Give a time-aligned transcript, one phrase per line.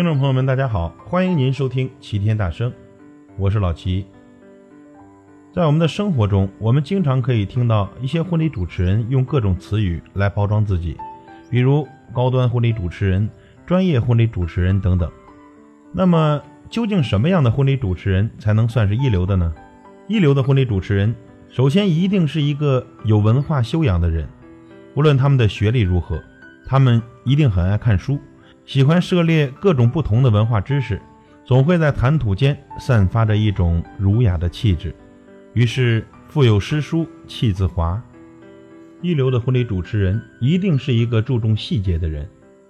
[0.00, 2.72] 听众朋友们，大家好，欢迎您收听齐天大圣，
[3.36, 4.06] 我是老齐。
[5.52, 10.96] 在我们的生活中，我们经常可以听到一些婚礼主持人用各种词语来包装自己，
[11.50, 13.28] 比如高端婚礼主持人、
[13.66, 15.12] 专业婚礼主持人等等。
[15.92, 19.54] 那么，究竟什么样的婚礼主持人才能算是一流的呢？
[20.08, 21.14] 一流的婚礼主持人，
[21.50, 24.26] 首先一定是一个有文化修养的人，
[24.96, 26.18] 无论他们的学历如何，
[26.64, 28.18] 他们一定很爱看书。
[28.70, 31.02] 喜欢涉猎各种不同的文化知识，
[31.44, 34.94] 总会在谈吐间散发着一种儒雅的气质。
[35.54, 38.00] 于是，腹有诗书气自华。
[39.02, 42.28] 一流的婚礼主持人一定是一个注重细节的人，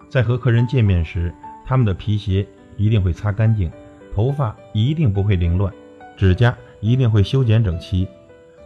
[0.09, 1.31] 在和客人见面时，
[1.67, 2.47] 他们的皮鞋
[2.79, 3.71] 一定会擦干净，
[4.11, 5.71] 头发一定不会凌乱，
[6.17, 8.09] 指甲一定会修剪整齐。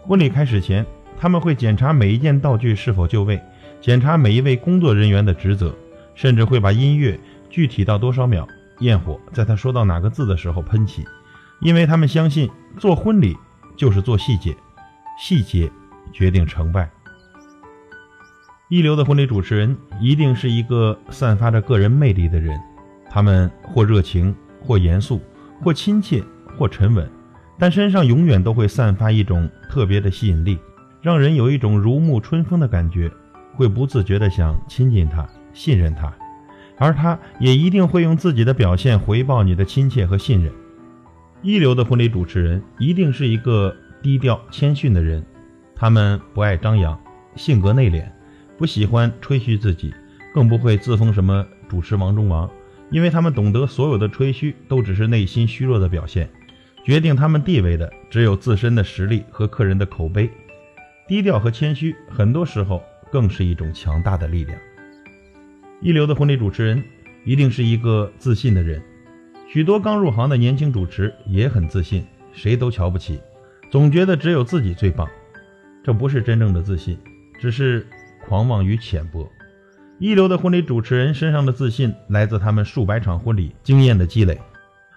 [0.03, 0.87] 婚礼开始前，
[1.19, 3.43] 他们会检查每一件道具是否就位，
[3.81, 5.75] 检查每一位工作人员的职责。
[6.17, 7.19] 甚至会把音乐
[7.55, 8.49] 具体到多少秒，
[8.81, 11.05] 焰火在他说到哪个字的时候喷起，
[11.61, 13.37] 因为他们相信做婚礼
[13.77, 14.57] 就是做细节，
[15.21, 15.71] 细节
[16.13, 16.91] 决定成败。
[18.69, 22.61] 一流的婚礼主持人一定是一个散发着个人魅力的人，
[23.09, 25.23] 他们或热情，或严肃，
[25.63, 26.25] 或亲切，
[26.59, 27.09] 或沉稳，
[27.57, 30.59] 但身上永远都会散发一种特别的吸引力，
[31.01, 33.09] 让人有一种如沐春风的感觉，
[33.55, 35.25] 会不自觉地想亲近他。
[35.53, 36.13] 信任他，
[36.77, 40.53] 而他也一定会用自己的表现回报你的亲切和信任。
[41.43, 45.25] 一流的婚礼主持人一定是一个低调谦逊的人，
[45.75, 46.99] 他们不爱张扬，
[47.37, 48.05] 性格内敛，
[48.57, 49.93] 不喜欢吹嘘自己，
[50.33, 52.51] 更不会自封什么主持王中王，
[52.91, 56.31] 因为他们懂得所有的吹嘘都只是内心虚弱的表现，
[56.85, 60.31] 决定他们地位的只有自身的实力和客人的口碑。
[61.07, 64.59] 低调和谦虚，很多时候更是一种强大的力量。
[65.81, 66.83] 一流的婚礼主持人
[67.25, 68.83] 一定是一个自信的人。
[69.47, 73.21] 许多刚入行的年轻主持也很自信，谁都瞧不起，
[73.71, 75.09] 总觉得只有自己最棒。
[75.83, 76.99] 这不是真正的自信，
[77.39, 77.87] 只是
[78.27, 79.31] 狂妄与浅薄。
[79.99, 84.41] 一流的婚礼主持人身上的自信来自他们数百场婚礼经验的积累，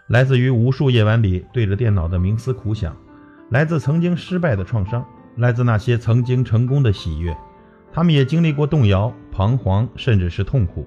[0.08, 2.96] 来自于无数夜晚里对着电脑的冥思苦想，
[3.52, 5.06] 来自曾经失败的创伤，
[5.36, 7.36] 来自那些曾经成功的喜悦。
[7.94, 10.84] 他们也经历过动摇、彷徨，甚至是痛苦，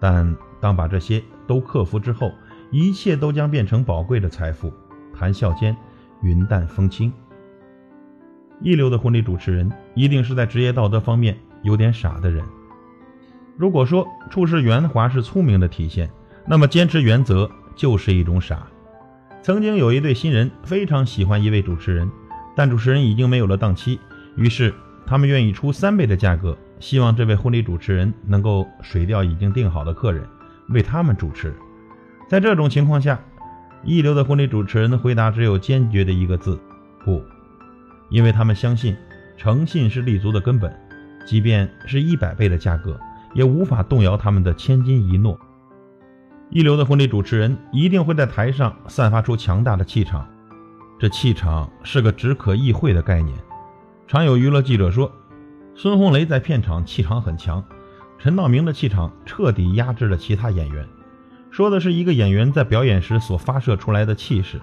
[0.00, 2.32] 但当把这些都克服之后，
[2.70, 4.72] 一切都将变成宝贵的财富。
[5.14, 5.76] 谈笑间，
[6.22, 7.12] 云淡风轻。
[8.62, 12.42] 一流的婚礼主持人一定是在职业道德方面有点傻的人。
[13.58, 16.10] 如果说处事圆滑是聪明的体现，
[16.46, 18.66] 那么坚持原则就是一种傻。
[19.42, 22.10] 曾经有一对新人非常喜欢一位主持人，
[22.56, 24.00] 但主持人已经没有了档期，
[24.36, 24.72] 于是。
[25.06, 30.26] 他们愿意出三倍的价格，希望这位婚礼主持人能够水掉已经订好的客人，
[30.70, 31.54] 为他们主持。
[32.26, 33.20] 在这种情况下，
[33.84, 36.58] 一流的婚礼主持人的回答只有坚决的一个字：
[37.04, 37.22] 不，
[38.08, 38.96] 因为他们相信
[39.36, 40.74] 诚信是立足的根本，
[41.26, 42.98] 即便是一百倍的价格，
[43.34, 45.38] 也无法动摇他们的千金一诺。
[46.48, 50.26] 一流的婚礼主持人一定会在台上散发出强大的气场，
[50.98, 53.38] 这气场是个只可意会的概念。
[54.08, 55.12] 常有娱乐记者说，
[55.82, 57.64] 孙红雷在片场气场很强，
[58.18, 60.86] 陈道明的气场彻底压制了其他演员。
[61.50, 64.60] 说的是一个演员在表演时所发射出来的气势。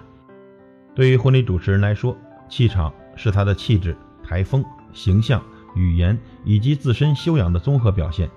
[0.94, 2.16] 对于婚礼主持人来说，
[2.48, 5.42] 气场是他的气质、台风、形象、
[5.74, 8.30] 语言以及自身修养的综合表现。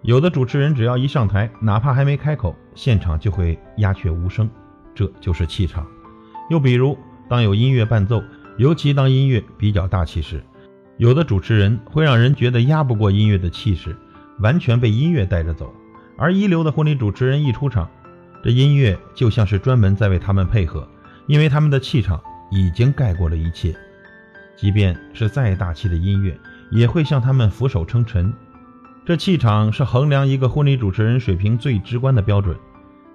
[0.00, 4.48] 有的主持人只要一上台，哪怕还没开口，现场就会鸦雀无声，
[4.94, 5.86] 这就是气场。
[6.48, 6.96] 又比如，
[7.28, 8.24] 当有音乐伴奏。
[8.56, 10.42] 尤其当音乐比较大气时，
[10.96, 13.96] 有的主持人会让人觉得压不过音乐的气势，
[14.38, 15.74] 完全被音乐带着走。
[16.16, 17.90] 而一流的婚礼主持人一出场，
[18.42, 20.88] 这音乐就像是专门在为他们配合，
[21.26, 23.74] 因为他们的气场已经盖过了一切。
[24.56, 26.38] 即便是再大气的音乐，
[26.70, 28.32] 也会向他们俯首称臣。
[29.04, 32.56] 这气场是衡量一个婚礼主持人水平最直观的标准。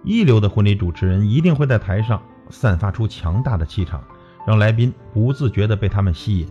[0.03, 4.03] 一流的婚礼主持人一定会在台上散发出强大的气场。
[4.47, 6.47] 让来宾不自觉地被他们吸引，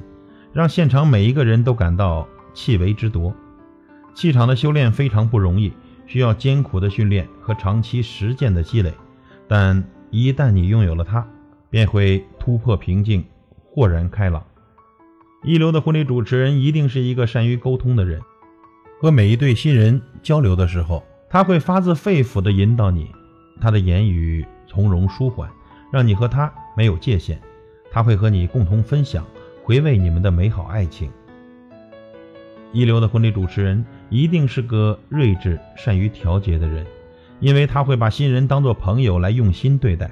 [0.52, 3.34] 让现场每一个人都感到气为之夺。
[4.14, 5.72] 气场的修炼非常不容易，
[6.06, 8.92] 需要艰苦的训练和长期实践的积累。
[9.46, 11.26] 但一旦你拥有了它，
[11.70, 13.24] 便会突破瓶颈，
[13.64, 14.42] 豁然开朗。
[15.44, 18.20] 一流的婚礼主持人一定是一个善于沟通的人。
[19.00, 23.08] 和每一对新人交流的时候，他会发自肺腑地引导你，
[23.60, 25.48] 他的言语从容舒缓，
[25.92, 27.40] 让你和他没有界限。
[27.92, 29.24] 他会和你共同分享、
[29.68, 31.10] 回味你们的美好爱情。
[32.72, 36.86] 一流的婚礼主持人一定是个睿智、善于调节的人，
[37.38, 40.10] 因为他会把新人当作朋友来用心对待。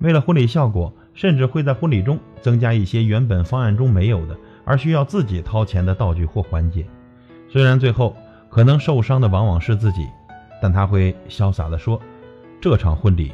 [0.00, 6.84] 为了婚礼效果，甚至会在婚礼中增加一些原本方案中没有的，而需要自己掏钱的道具或环节。
[7.48, 8.16] 虽然最后
[8.48, 10.08] 可能受伤的往往是自己，
[10.60, 12.02] 但他会潇洒地说
[12.60, 13.30] ：“这场婚礼，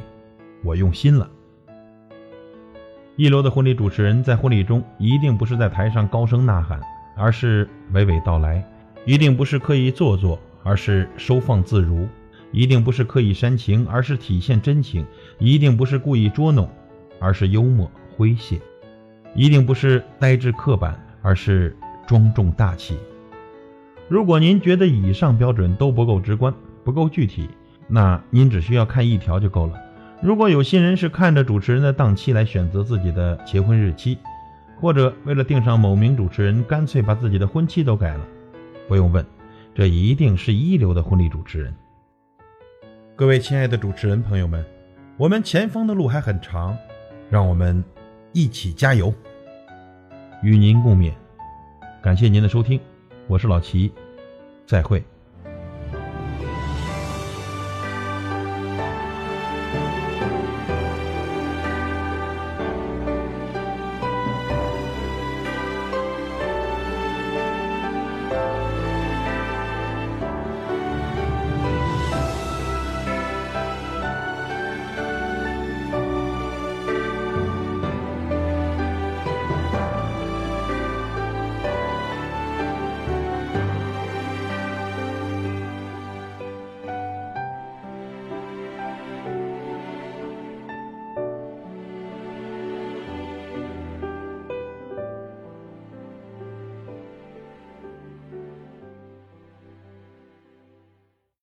[0.63, 1.27] 我用心了。”
[3.17, 6.81] 一楼的婚礼主持人在婚礼中一定不是在台上高声呐喊，
[7.15, 8.61] 而是娓娓道来；
[9.05, 12.05] 一定不是刻意做作，而是收放自如；
[12.51, 15.05] 一定不是刻意煽情，而是体现真情；
[15.39, 16.69] 一定不是故意捉弄，
[17.17, 18.57] 而是幽默诙谐；
[19.33, 21.73] 一定不是呆滞刻板，而是
[22.05, 22.97] 庄重大气。
[24.09, 26.53] 如果您觉得以上标准都不够直观、
[26.83, 27.49] 不够具体，
[27.87, 29.84] 那您只需要看一条就够了。
[30.25, 34.17] 如果有新人是看着主持人的档期来选择自己的结婚日期，
[34.81, 38.25] 或者为了订上某名主持人，干脆把自己的婚期都改了，
[38.87, 39.23] 不用问，
[39.75, 41.71] 这一定是一流的婚礼主持人。
[43.15, 44.65] 各位亲爱的主持人朋友们，
[45.15, 46.75] 我们前方的路还很长，
[47.29, 47.83] 让我们
[48.31, 49.13] 一起加油，
[50.41, 51.11] 与您共勉。
[52.01, 52.79] 感谢您的收听，
[53.27, 53.93] 我是老齐，
[54.65, 55.05] 再会。